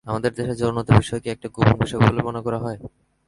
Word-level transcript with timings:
আমাদের 0.05 0.31
দেশে 0.33 0.53
যৌনতা 0.61 0.93
বিষয়কে 0.97 1.27
একটা 1.31 1.47
গোপন 1.49 1.75
বিষয় 1.81 2.01
বলে 2.01 2.21
মনে 2.27 2.41
করা 2.45 2.59
হয়। 2.59 2.79